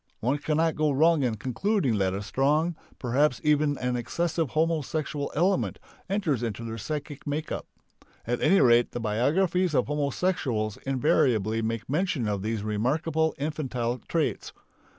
One 0.19 0.39
cannot 0.39 0.73
go 0.73 0.89
wrong 0.89 1.21
in 1.21 1.35
concluding 1.35 1.99
that 1.99 2.15
a 2.15 2.23
strong, 2.23 2.75
perhaps 2.97 3.39
even 3.43 3.77
an 3.77 3.95
excessive 3.95 4.49
homosexual 4.49 5.31
element 5.35 5.77
enters 6.09 6.41
into 6.41 6.63
their 6.65 6.79
psychic 6.79 7.27
make 7.27 7.51
up. 7.51 7.67
At 8.25 8.41
any 8.41 8.61
rate 8.61 8.93
the 8.93 8.99
biographies 8.99 9.75
of 9.75 9.85
homosexuals 9.85 10.77
invariably 10.87 11.61
make 11.61 11.87
mention 11.87 12.27
of 12.27 12.41
these 12.41 12.63
remarkable 12.63 13.35
infantile 13.37 13.99
traits. 14.07 14.53